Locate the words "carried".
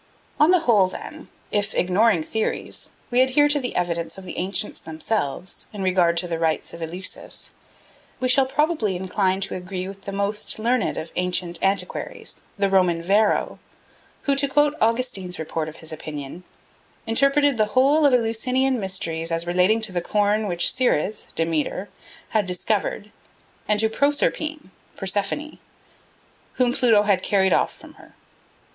27.21-27.53